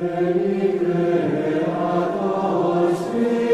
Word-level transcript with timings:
Veni, 0.00 0.78
Creator, 0.78 1.68
Spiritus, 2.96 3.49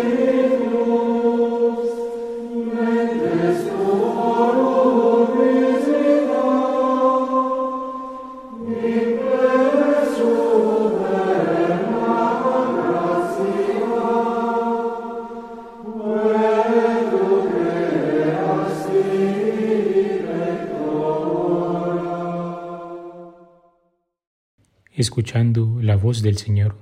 escuchando 24.97 25.79
la 25.83 25.95
voz 25.95 26.23
del 26.23 26.39
Señor. 26.39 26.79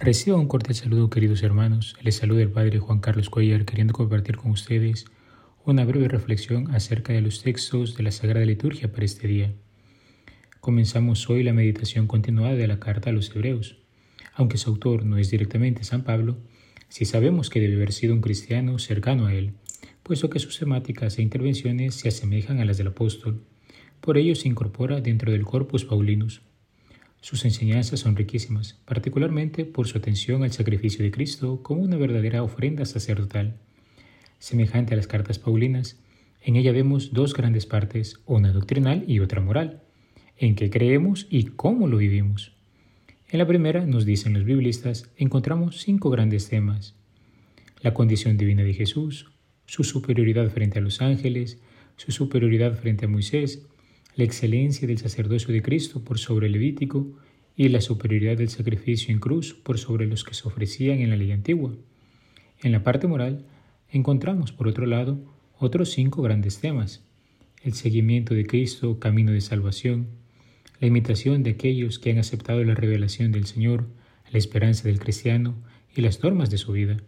Reciba 0.00 0.38
un 0.38 0.48
cordial 0.48 0.74
saludo, 0.74 1.10
queridos 1.10 1.42
hermanos. 1.42 1.94
Les 2.00 2.16
saluda 2.16 2.40
el 2.40 2.50
Padre 2.50 2.78
Juan 2.78 3.00
Carlos 3.00 3.28
Cuellar, 3.28 3.66
queriendo 3.66 3.92
compartir 3.92 4.38
con 4.38 4.50
ustedes 4.50 5.04
una 5.62 5.84
breve 5.84 6.08
reflexión 6.08 6.74
acerca 6.74 7.12
de 7.12 7.20
los 7.20 7.42
textos 7.42 7.98
de 7.98 8.02
la 8.02 8.12
Sagrada 8.12 8.46
Liturgia 8.46 8.90
para 8.90 9.04
este 9.04 9.28
día. 9.28 9.52
Comenzamos 10.60 11.28
hoy 11.28 11.42
la 11.42 11.52
meditación 11.52 12.06
continuada 12.06 12.54
de 12.54 12.66
la 12.66 12.80
carta 12.80 13.10
a 13.10 13.12
los 13.12 13.28
Hebreos. 13.36 13.76
Aunque 14.32 14.56
su 14.56 14.70
autor 14.70 15.04
no 15.04 15.18
es 15.18 15.30
directamente 15.30 15.84
San 15.84 16.02
Pablo, 16.02 16.38
sí 16.88 17.04
sabemos 17.04 17.50
que 17.50 17.60
debe 17.60 17.74
haber 17.74 17.92
sido 17.92 18.14
un 18.14 18.22
cristiano 18.22 18.78
cercano 18.78 19.26
a 19.26 19.34
él, 19.34 19.52
puesto 20.02 20.30
que 20.30 20.38
sus 20.38 20.58
temáticas 20.58 21.18
e 21.18 21.22
intervenciones 21.22 21.96
se 21.96 22.08
asemejan 22.08 22.60
a 22.60 22.64
las 22.64 22.78
del 22.78 22.86
apóstol. 22.86 23.44
Por 24.00 24.16
ello 24.16 24.34
se 24.34 24.48
incorpora 24.48 25.02
dentro 25.02 25.30
del 25.30 25.44
Corpus 25.44 25.84
Paulinus. 25.84 26.40
Sus 27.24 27.46
enseñanzas 27.46 28.00
son 28.00 28.16
riquísimas, 28.16 28.74
particularmente 28.84 29.64
por 29.64 29.88
su 29.88 29.96
atención 29.96 30.42
al 30.42 30.52
sacrificio 30.52 31.02
de 31.02 31.10
Cristo 31.10 31.62
como 31.62 31.80
una 31.80 31.96
verdadera 31.96 32.42
ofrenda 32.42 32.84
sacerdotal. 32.84 33.56
Semejante 34.38 34.92
a 34.92 34.98
las 34.98 35.06
cartas 35.06 35.38
paulinas, 35.38 35.98
en 36.42 36.56
ella 36.56 36.70
vemos 36.70 37.14
dos 37.14 37.32
grandes 37.32 37.64
partes, 37.64 38.20
una 38.26 38.52
doctrinal 38.52 39.06
y 39.08 39.20
otra 39.20 39.40
moral, 39.40 39.80
en 40.36 40.54
qué 40.54 40.68
creemos 40.68 41.26
y 41.30 41.44
cómo 41.44 41.88
lo 41.88 41.96
vivimos. 41.96 42.52
En 43.30 43.38
la 43.38 43.46
primera, 43.46 43.86
nos 43.86 44.04
dicen 44.04 44.34
los 44.34 44.44
biblistas, 44.44 45.10
encontramos 45.16 45.80
cinco 45.80 46.10
grandes 46.10 46.50
temas. 46.50 46.94
La 47.80 47.94
condición 47.94 48.36
divina 48.36 48.64
de 48.64 48.74
Jesús, 48.74 49.30
su 49.64 49.82
superioridad 49.82 50.50
frente 50.50 50.78
a 50.78 50.82
los 50.82 51.00
ángeles, 51.00 51.58
su 51.96 52.12
superioridad 52.12 52.74
frente 52.74 53.06
a 53.06 53.08
Moisés, 53.08 53.62
la 54.16 54.24
excelencia 54.24 54.86
del 54.86 54.98
sacerdocio 54.98 55.52
de 55.52 55.62
Cristo 55.62 56.04
por 56.04 56.18
sobre 56.18 56.46
el 56.46 56.52
Levítico 56.52 57.16
y 57.56 57.68
la 57.68 57.80
superioridad 57.80 58.36
del 58.36 58.48
sacrificio 58.48 59.12
en 59.12 59.20
cruz 59.20 59.54
por 59.54 59.78
sobre 59.78 60.06
los 60.06 60.24
que 60.24 60.34
se 60.34 60.46
ofrecían 60.46 61.00
en 61.00 61.10
la 61.10 61.16
ley 61.16 61.32
antigua. 61.32 61.72
En 62.62 62.72
la 62.72 62.82
parte 62.82 63.06
moral 63.06 63.44
encontramos, 63.90 64.52
por 64.52 64.68
otro 64.68 64.86
lado, 64.86 65.18
otros 65.58 65.90
cinco 65.90 66.22
grandes 66.22 66.60
temas. 66.60 67.04
El 67.62 67.74
seguimiento 67.74 68.34
de 68.34 68.46
Cristo, 68.46 68.98
camino 68.98 69.32
de 69.32 69.40
salvación, 69.40 70.08
la 70.80 70.88
imitación 70.88 71.42
de 71.42 71.50
aquellos 71.50 71.98
que 71.98 72.10
han 72.10 72.18
aceptado 72.18 72.62
la 72.64 72.74
revelación 72.74 73.32
del 73.32 73.46
Señor, 73.46 73.88
la 74.30 74.38
esperanza 74.38 74.84
del 74.84 74.98
cristiano 74.98 75.54
y 75.94 76.02
las 76.02 76.22
normas 76.22 76.50
de 76.50 76.58
su 76.58 76.72
vida, 76.72 76.98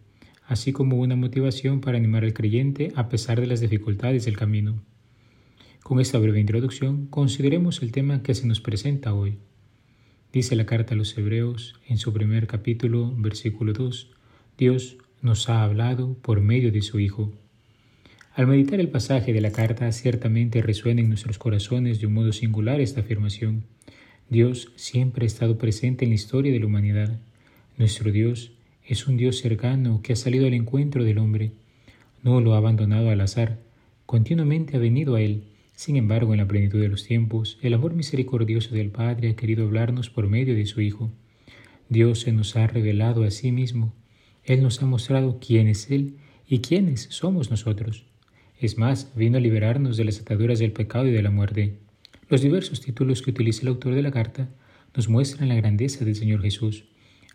así 0.47 0.73
como 0.73 0.97
una 0.97 1.17
motivación 1.17 1.81
para 1.81 1.99
animar 1.99 2.25
al 2.25 2.33
creyente 2.33 2.93
a 2.95 3.09
pesar 3.09 3.41
de 3.41 3.47
las 3.47 3.61
dificultades 3.61 4.25
del 4.25 4.37
camino. 4.37 4.81
Con 5.87 6.01
esta 6.01 6.19
breve 6.19 6.41
introducción, 6.41 7.07
consideremos 7.07 7.81
el 7.81 7.93
tema 7.93 8.25
que 8.25 8.35
se 8.35 8.45
nos 8.49 8.61
presenta 8.61 9.15
hoy. 9.15 9.39
Dice 10.33 10.57
la 10.57 10.67
carta 10.67 10.95
a 10.95 10.97
los 10.97 11.17
Hebreos 11.17 11.81
en 11.87 11.99
su 11.99 12.13
primer 12.13 12.49
capítulo, 12.49 13.15
versículo 13.17 13.73
2, 13.73 14.11
Dios 14.59 14.97
nos 15.23 15.49
ha 15.49 15.63
hablado 15.63 16.15
por 16.23 16.41
medio 16.41 16.73
de 16.73 16.83
su 16.83 16.99
Hijo. 16.99 17.33
Al 18.35 18.49
meditar 18.49 18.81
el 18.81 18.89
pasaje 18.89 19.33
de 19.33 19.41
la 19.41 19.53
carta, 19.53 19.93
ciertamente 19.93 20.61
resuena 20.61 21.03
en 21.03 21.09
nuestros 21.09 21.39
corazones 21.39 22.01
de 22.01 22.09
un 22.09 22.15
modo 22.15 22.33
singular 22.33 22.81
esta 22.81 23.03
afirmación. 23.03 23.63
Dios 24.29 24.73
siempre 24.75 25.25
ha 25.25 25.29
estado 25.29 25.57
presente 25.57 26.05
en 26.05 26.11
la 26.11 26.17
historia 26.17 26.51
de 26.51 26.59
la 26.59 26.67
humanidad. 26.67 27.21
Nuestro 27.79 28.11
Dios 28.11 28.51
es 28.85 29.07
un 29.07 29.17
Dios 29.19 29.39
cercano 29.39 30.01
que 30.03 30.15
ha 30.15 30.17
salido 30.17 30.49
al 30.49 30.55
encuentro 30.55 31.05
del 31.05 31.19
hombre. 31.19 31.53
No 32.25 32.41
lo 32.41 32.55
ha 32.55 32.57
abandonado 32.57 33.09
al 33.11 33.21
azar, 33.21 33.61
continuamente 34.05 34.77
ha 34.77 34.81
venido 34.81 35.15
a 35.15 35.21
él 35.21 35.45
sin 35.77 35.97
embargo, 35.97 36.33
en 36.33 36.39
la 36.39 36.49
plenitud 36.49 36.81
de 36.81 36.89
los 36.89 37.05
tiempos, 37.05 37.59
el 37.61 37.75
amor 37.75 37.93
misericordioso 37.93 38.75
del 38.75 38.89
Padre 38.89 39.29
ha 39.29 39.37
querido 39.37 39.67
hablarnos 39.67 40.09
por 40.09 40.27
medio 40.27 40.55
de 40.55 40.65
su 40.65 40.81
Hijo. 40.81 41.13
Dios 41.91 42.21
se 42.21 42.33
nos 42.33 42.57
ha 42.57 42.67
revelado 42.67 43.25
a 43.25 43.31
sí 43.31 43.53
mismo. 43.53 43.93
Él 44.43 44.63
nos 44.63 44.83
ha 44.83 44.87
mostrado 44.87 45.39
quién 45.39 45.69
es 45.69 45.91
Él 45.91 46.17
y 46.49 46.61
quiénes 46.61 47.09
somos 47.11 47.51
nosotros. 47.51 48.07
Es 48.59 48.79
más, 48.79 49.13
vino 49.15 49.37
a 49.37 49.41
liberarnos 49.41 49.99
de 49.99 50.05
las 50.07 50.19
ataduras 50.19 50.59
del 50.59 50.73
pecado 50.73 51.09
y 51.09 51.13
de 51.13 51.23
la 51.23 51.31
muerte. 51.31 51.75
Los 52.31 52.41
diversos 52.41 52.81
títulos 52.81 53.21
que 53.21 53.31
utiliza 53.31 53.61
el 53.61 53.69
autor 53.69 53.95
de 53.95 54.03
la 54.03 54.11
carta 54.11 54.49
nos 54.95 55.11
muestran 55.11 55.51
la 55.51 55.57
grandeza 55.57 56.07
del 56.07 56.17
Señor 56.17 56.41
Jesús. 56.41 56.87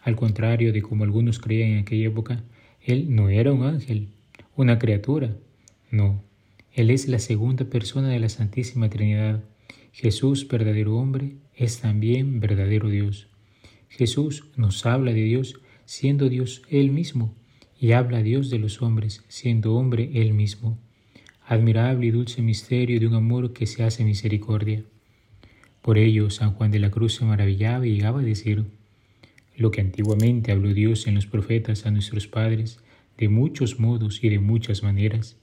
Al 0.01 0.15
contrario 0.15 0.73
de 0.73 0.81
como 0.81 1.03
algunos 1.03 1.37
creían 1.37 1.69
en 1.69 1.79
aquella 1.79 2.07
época, 2.07 2.43
Él 2.81 3.13
no 3.15 3.29
era 3.29 3.53
un 3.53 3.65
ángel, 3.65 4.07
una 4.55 4.79
criatura. 4.79 5.35
No, 5.91 6.23
él 6.73 6.89
es 6.89 7.09
la 7.09 7.19
segunda 7.19 7.65
persona 7.65 8.07
de 8.07 8.19
la 8.19 8.29
Santísima 8.29 8.89
Trinidad. 8.89 9.43
Jesús, 9.91 10.47
verdadero 10.47 10.95
hombre, 10.95 11.35
es 11.53 11.81
también 11.81 12.39
verdadero 12.39 12.87
Dios. 12.87 13.27
Jesús 13.89 14.45
nos 14.55 14.85
habla 14.85 15.11
de 15.11 15.23
Dios 15.23 15.59
siendo 15.83 16.29
Dios 16.29 16.61
Él 16.69 16.91
mismo 16.91 17.35
y 17.77 17.91
habla 17.91 18.19
a 18.19 18.23
Dios 18.23 18.49
de 18.49 18.59
los 18.59 18.81
hombres 18.81 19.25
siendo 19.27 19.75
hombre 19.75 20.11
Él 20.13 20.33
mismo. 20.33 20.79
Admirable 21.45 22.07
y 22.07 22.11
dulce 22.11 22.41
misterio 22.41 23.01
de 23.01 23.07
un 23.07 23.15
amor 23.15 23.51
que 23.51 23.65
se 23.65 23.83
hace 23.83 24.05
misericordia. 24.05 24.85
Por 25.81 25.97
ello, 25.97 26.29
San 26.29 26.53
Juan 26.53 26.71
de 26.71 26.79
la 26.79 26.89
Cruz 26.89 27.15
se 27.15 27.25
maravillaba 27.25 27.85
y 27.85 27.95
llegaba 27.95 28.21
a 28.21 28.23
decir, 28.23 28.63
lo 29.57 29.71
que 29.71 29.81
antiguamente 29.81 30.53
habló 30.53 30.73
Dios 30.73 31.05
en 31.07 31.15
los 31.15 31.25
profetas 31.25 31.85
a 31.85 31.91
nuestros 31.91 32.27
padres, 32.27 32.79
de 33.17 33.27
muchos 33.27 33.79
modos 33.79 34.23
y 34.23 34.29
de 34.29 34.39
muchas 34.39 34.83
maneras, 34.83 35.40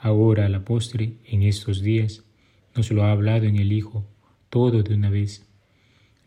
Ahora 0.00 0.46
a 0.46 0.48
la 0.48 0.64
postre, 0.64 1.14
en 1.24 1.42
estos 1.42 1.82
días, 1.82 2.22
nos 2.76 2.92
lo 2.92 3.02
ha 3.02 3.10
hablado 3.10 3.46
en 3.46 3.56
el 3.56 3.72
Hijo, 3.72 4.06
todo 4.48 4.84
de 4.84 4.94
una 4.94 5.10
vez. 5.10 5.44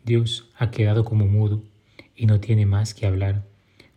Dios 0.04 0.50
ha 0.58 0.70
quedado 0.70 1.06
como 1.06 1.26
mudo 1.26 1.64
y 2.14 2.26
no 2.26 2.38
tiene 2.38 2.66
más 2.66 2.92
que 2.92 3.06
hablar, 3.06 3.46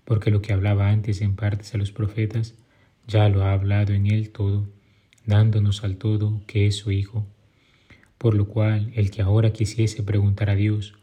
porque 0.05 0.31
lo 0.31 0.41
que 0.41 0.53
hablaba 0.53 0.91
antes 0.91 1.19
en 1.19 1.35
partes 1.35 1.75
a 1.75 1.77
los 1.77 1.91
profetas, 1.91 2.55
ya 3.05 3.27
lo 3.27 3.43
ha 3.43 3.51
hablado 3.51 3.91
en 3.91 4.07
él 4.07 4.29
todo, 4.29 4.65
dándonos 5.25 5.83
al 5.83 5.97
todo 5.97 6.41
que 6.47 6.67
es 6.67 6.77
su 6.77 6.91
Hijo. 6.91 7.27
Por 8.17 8.33
lo 8.33 8.47
cual, 8.47 8.93
el 8.95 9.11
que 9.11 9.23
ahora 9.23 9.51
quisiese 9.51 10.03
preguntar 10.03 10.49
a 10.49 10.55
Dios 10.55 10.93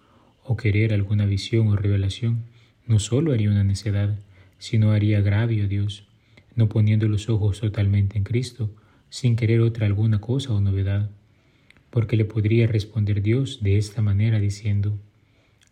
o 0.45 0.57
querer 0.57 0.95
alguna 0.95 1.27
visión 1.27 1.69
o 1.69 1.77
revelación, 1.77 2.45
no 2.87 3.01
solo 3.01 3.35
haría 3.35 3.51
una 3.51 3.65
necedad, 3.65 4.19
sino 4.57 4.93
haría 4.93 5.19
agravio 5.19 5.65
a 5.65 5.69
Dios 5.69 6.07
no 6.55 6.69
poniendo 6.69 7.09
los 7.09 7.29
ojos 7.29 7.61
totalmente 7.61 8.19
en 8.19 8.25
Cristo, 8.25 8.71
sin 9.09 9.37
querer 9.37 9.61
otra 9.61 9.87
alguna 9.87 10.21
cosa 10.21 10.53
o 10.53 10.61
novedad, 10.61 11.11
porque 11.91 12.17
le 12.17 12.25
podría 12.25 12.67
responder 12.67 13.23
Dios 13.23 13.63
de 13.63 13.77
esta 13.77 14.03
manera 14.03 14.41
diciendo, 14.41 14.99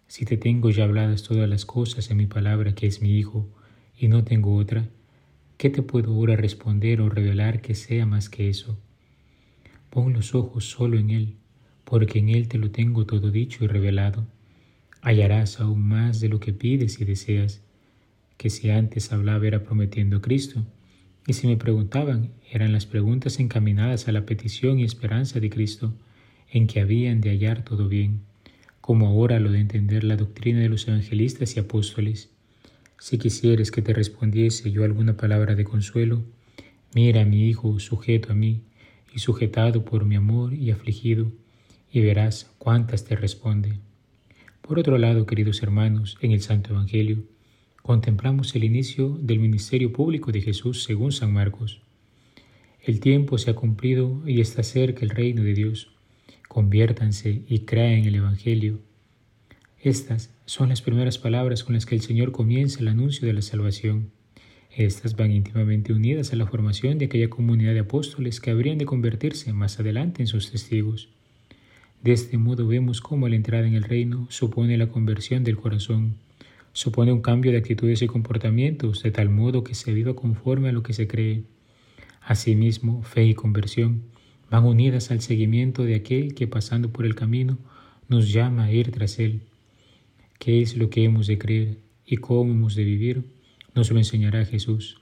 si 0.07 0.25
te 0.25 0.37
tengo 0.37 0.71
ya 0.71 0.85
habladas 0.85 1.23
todas 1.23 1.49
las 1.49 1.65
cosas 1.65 2.11
en 2.11 2.17
mi 2.17 2.27
palabra 2.27 2.75
que 2.75 2.87
es 2.87 3.01
mi 3.01 3.19
Hijo, 3.19 3.49
y 3.97 4.09
no 4.09 4.25
tengo 4.25 4.57
otra, 4.57 4.89
¿qué 5.57 5.71
te 5.71 5.83
puedo 5.83 6.15
ahora 6.15 6.37
responder 6.37 7.01
o 7.01 7.11
revelar 7.11 7.61
que 7.61 7.75
sea 7.75 8.07
más 8.07 8.29
que 8.29 8.49
eso? 8.49 8.79
Pon 9.91 10.13
los 10.13 10.35
ojos 10.35 10.65
solo 10.65 10.99
en 10.99 11.11
Él, 11.11 11.37
porque 11.85 12.19
en 12.19 12.31
Él 12.31 12.49
te 12.49 12.59
lo 12.59 12.71
tengo 12.71 13.05
todo 13.05 13.31
dicho 13.31 13.65
y 13.65 13.67
revelado. 13.67 14.27
Hallarás 15.03 15.61
aún 15.61 15.87
más 15.87 16.21
de 16.21 16.29
lo 16.29 16.41
que 16.41 16.53
pides 16.53 17.01
y 17.01 17.05
deseas 17.05 17.63
que 18.37 18.49
si 18.49 18.71
antes 18.71 19.13
hablaba 19.13 19.47
era 19.47 19.65
prometiendo 19.65 20.17
a 20.17 20.23
Cristo, 20.23 20.65
y 21.31 21.33
si 21.33 21.47
me 21.47 21.57
preguntaban, 21.57 22.33
eran 22.51 22.73
las 22.73 22.87
preguntas 22.87 23.39
encaminadas 23.39 24.09
a 24.09 24.13
la 24.13 24.27
petición 24.27 24.81
y 24.81 24.85
esperanza 24.85 25.39
de 25.39 25.49
Cristo, 25.49 25.95
en 26.51 26.67
que 26.67 26.81
habían 26.81 27.21
de 27.21 27.31
hallar 27.31 27.63
todo 27.63 27.87
bien, 27.87 28.23
como 28.81 29.07
ahora 29.07 29.39
lo 29.39 29.53
de 29.53 29.61
entender 29.61 30.03
la 30.03 30.17
doctrina 30.17 30.59
de 30.59 30.69
los 30.69 30.89
evangelistas 30.89 31.55
y 31.55 31.61
apóstoles. 31.61 32.31
Si 32.99 33.17
quisieres 33.17 33.71
que 33.71 33.81
te 33.81 33.93
respondiese 33.93 34.73
yo 34.73 34.83
alguna 34.83 35.17
palabra 35.17 35.55
de 35.55 35.63
consuelo, 35.63 36.25
mira 36.97 37.23
a 37.23 37.27
mi 37.27 37.49
Hijo 37.49 37.79
sujeto 37.79 38.33
a 38.33 38.35
mí 38.35 38.63
y 39.15 39.21
sujetado 39.21 39.85
por 39.85 40.07
mi 40.07 40.17
amor 40.17 40.53
y 40.53 40.73
afligido, 40.73 41.31
y 41.93 42.01
verás 42.01 42.51
cuántas 42.59 43.05
te 43.05 43.15
responde. 43.15 43.79
Por 44.63 44.81
otro 44.81 44.99
lado, 44.99 45.27
queridos 45.27 45.63
hermanos, 45.63 46.19
en 46.23 46.33
el 46.33 46.41
Santo 46.41 46.71
Evangelio, 46.71 47.23
contemplamos 47.83 48.55
el 48.55 48.65
inicio 48.65 49.19
del 49.21 49.39
ministerio 49.39 49.93
público 49.93 50.33
de 50.33 50.41
Jesús 50.41 50.85
según 50.85 51.13
San 51.13 51.33
Marcos. 51.33 51.81
El 52.83 53.01
tiempo 53.01 53.37
se 53.39 53.51
ha 53.51 53.55
cumplido 53.55 54.23
y 54.27 54.41
está 54.41 54.63
cerca 54.63 55.05
el 55.05 55.11
reino 55.11 55.43
de 55.43 55.55
Dios. 55.55 55.91
Conviértanse 56.49 57.43
y 57.49 57.61
crean 57.61 58.01
en 58.01 58.05
el 58.07 58.15
Evangelio. 58.17 58.81
Estas 59.83 60.31
son 60.47 60.71
las 60.71 60.83
primeras 60.83 61.19
palabras 61.19 61.65
con 61.65 61.75
las 61.75 61.87
que 61.87 61.95
el 61.95 62.01
Señor 62.01 62.33
comienza 62.33 62.81
el 62.81 62.89
anuncio 62.89 63.27
de 63.27 63.33
la 63.35 63.43
salvación. 63.43 64.11
Estas 64.77 65.17
van 65.17 65.33
íntimamente 65.33 65.93
unidas 65.93 66.33
a 66.33 66.37
la 66.37 66.47
formación 66.47 66.99
de 66.99 67.07
aquella 67.07 67.29
comunidad 67.29 67.73
de 67.73 67.81
apóstoles 67.81 68.41
que 68.41 68.51
habrían 68.51 68.79
de 68.79 68.87
convertirse 68.87 69.53
más 69.53 69.81
adelante 69.81 70.23
en 70.23 70.27
sus 70.27 70.51
testigos. 70.51 71.09
De 72.03 72.13
este 72.13 72.39
modo 72.39 72.67
vemos 72.67 73.01
cómo 73.01 73.29
la 73.29 73.37
entrada 73.37 73.67
en 73.67 73.75
el 73.75 73.83
reino 73.83 74.27
supone 74.31 74.79
la 74.79 74.89
conversión 74.89 75.45
del 75.45 75.57
corazón, 75.57 76.15
supone 76.73 77.13
un 77.13 77.23
cambio 77.23 77.53
de 77.53 77.59
actitudes 77.59 78.03
y 78.03 78.07
comportamientos 78.07 79.03
de 79.03 79.11
tal 79.11 79.29
modo 79.29 79.65
que 79.65 79.75
se 79.75 79.93
viva 79.93 80.15
conforme 80.15 80.69
a 80.69 80.73
lo 80.73 80.83
que 80.83 80.93
se 80.93 81.09
cree. 81.09 81.45
Asimismo, 82.21 83.03
fe 83.03 83.25
y 83.25 83.35
conversión 83.35 84.03
van 84.51 84.65
unidas 84.65 85.11
al 85.11 85.21
seguimiento 85.21 85.85
de 85.85 85.95
aquel 85.95 86.35
que 86.35 86.47
pasando 86.47 86.91
por 86.91 87.07
el 87.07 87.15
camino 87.15 87.59
nos 88.09 88.33
llama 88.33 88.65
a 88.65 88.73
ir 88.73 88.91
tras 88.91 89.19
él. 89.19 89.43
¿Qué 90.39 90.63
es 90.63 90.77
lo 90.77 90.91
que 90.91 91.05
hemos 91.05 91.27
de 91.27 91.39
creer 91.39 91.79
y 92.05 92.17
cómo 92.17 92.53
hemos 92.53 92.75
de 92.75 92.85
vivir? 92.85 93.25
Nos 93.75 93.91
lo 93.91 93.99
enseñará 93.99 94.45
Jesús, 94.45 95.01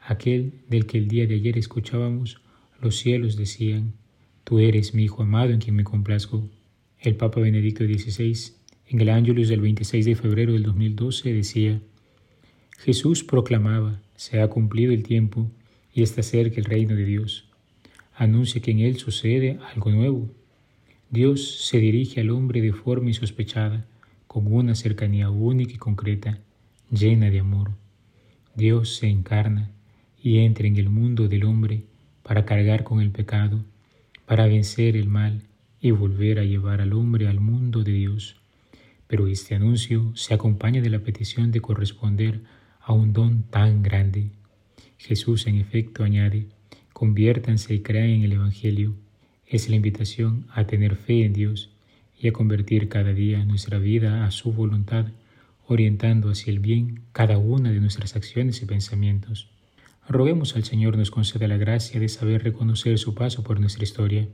aquel 0.00 0.54
del 0.68 0.86
que 0.86 0.98
el 0.98 1.06
día 1.06 1.26
de 1.26 1.36
ayer 1.36 1.56
escuchábamos, 1.56 2.40
los 2.80 2.96
cielos 2.96 3.36
decían, 3.36 3.92
Tú 4.44 4.58
eres 4.58 4.94
mi 4.94 5.04
Hijo 5.04 5.22
amado 5.22 5.50
en 5.50 5.60
quien 5.60 5.76
me 5.76 5.84
complazco. 5.84 6.48
El 6.98 7.14
Papa 7.14 7.40
Benedicto 7.40 7.84
XVI, 7.84 8.34
en 8.90 9.00
el 9.00 9.08
Ángelus 9.08 9.48
del 9.48 9.60
26 9.60 10.04
de 10.04 10.16
febrero 10.16 10.52
del 10.52 10.64
2012, 10.64 11.32
decía, 11.32 11.80
Jesús 12.76 13.22
proclamaba, 13.22 14.00
se 14.16 14.40
ha 14.40 14.48
cumplido 14.48 14.92
el 14.92 15.04
tiempo 15.04 15.48
y 15.94 16.02
está 16.02 16.24
cerca 16.24 16.56
el 16.56 16.64
reino 16.64 16.96
de 16.96 17.04
Dios. 17.04 17.48
Anuncia 18.16 18.60
que 18.60 18.72
en 18.72 18.80
él 18.80 18.96
sucede 18.96 19.60
algo 19.72 19.92
nuevo. 19.92 20.28
Dios 21.08 21.68
se 21.68 21.78
dirige 21.78 22.20
al 22.20 22.30
hombre 22.30 22.60
de 22.60 22.72
forma 22.72 23.06
insospechada, 23.06 23.86
con 24.26 24.52
una 24.52 24.74
cercanía 24.74 25.30
única 25.30 25.74
y 25.74 25.78
concreta, 25.78 26.40
llena 26.90 27.30
de 27.30 27.38
amor. 27.38 27.70
Dios 28.56 28.96
se 28.96 29.06
encarna 29.06 29.70
y 30.20 30.38
entra 30.38 30.66
en 30.66 30.76
el 30.76 30.88
mundo 30.88 31.28
del 31.28 31.44
hombre 31.44 31.84
para 32.24 32.44
cargar 32.44 32.82
con 32.82 33.00
el 33.00 33.12
pecado, 33.12 33.64
para 34.26 34.48
vencer 34.48 34.96
el 34.96 35.06
mal 35.06 35.42
y 35.80 35.92
volver 35.92 36.40
a 36.40 36.44
llevar 36.44 36.80
al 36.80 36.92
hombre 36.92 37.28
al 37.28 37.38
mundo 37.38 37.84
de 37.84 37.92
Dios. 37.92 38.39
Pero 39.10 39.26
este 39.26 39.56
anuncio 39.56 40.12
se 40.14 40.34
acompaña 40.34 40.80
de 40.80 40.88
la 40.88 41.00
petición 41.00 41.50
de 41.50 41.60
corresponder 41.60 42.42
a 42.80 42.92
un 42.92 43.12
don 43.12 43.42
tan 43.42 43.82
grande. 43.82 44.30
Jesús 44.98 45.48
en 45.48 45.56
efecto 45.56 46.04
añade, 46.04 46.46
conviértanse 46.92 47.74
y 47.74 47.80
crean 47.80 48.10
en 48.10 48.22
el 48.22 48.34
Evangelio. 48.34 48.94
Es 49.48 49.68
la 49.68 49.74
invitación 49.74 50.46
a 50.54 50.68
tener 50.68 50.94
fe 50.94 51.24
en 51.24 51.32
Dios 51.32 51.70
y 52.20 52.28
a 52.28 52.32
convertir 52.32 52.88
cada 52.88 53.12
día 53.12 53.44
nuestra 53.44 53.78
vida 53.80 54.24
a 54.24 54.30
su 54.30 54.52
voluntad 54.52 55.06
orientando 55.66 56.30
hacia 56.30 56.52
el 56.52 56.60
bien 56.60 57.02
cada 57.10 57.36
una 57.36 57.72
de 57.72 57.80
nuestras 57.80 58.14
acciones 58.14 58.62
y 58.62 58.66
pensamientos. 58.66 59.50
Roguemos 60.08 60.54
al 60.54 60.62
Señor 60.62 60.96
nos 60.96 61.10
conceda 61.10 61.48
la 61.48 61.56
gracia 61.56 61.98
de 61.98 62.08
saber 62.08 62.44
reconocer 62.44 62.96
su 63.00 63.16
paso 63.16 63.42
por 63.42 63.58
nuestra 63.58 63.82
historia, 63.82 64.28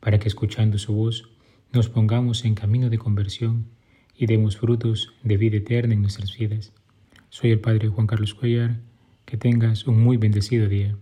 para 0.00 0.18
que 0.18 0.26
escuchando 0.26 0.78
su 0.78 0.94
voz 0.94 1.28
nos 1.72 1.88
pongamos 1.88 2.44
en 2.44 2.56
camino 2.56 2.90
de 2.90 2.98
conversión 2.98 3.76
y 4.18 4.26
demos 4.26 4.56
frutos 4.56 5.12
de 5.22 5.36
vida 5.36 5.58
eterna 5.58 5.94
en 5.94 6.02
nuestras 6.02 6.36
vidas. 6.36 6.72
Soy 7.28 7.50
el 7.50 7.60
Padre 7.60 7.88
Juan 7.88 8.06
Carlos 8.06 8.34
Cuellar, 8.34 8.76
que 9.24 9.36
tengas 9.36 9.86
un 9.86 10.00
muy 10.00 10.16
bendecido 10.16 10.68
día. 10.68 10.96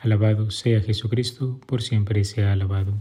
Alabado 0.00 0.50
sea 0.50 0.80
Jesucristo, 0.80 1.60
por 1.66 1.82
siempre 1.82 2.24
sea 2.24 2.52
alabado. 2.52 2.94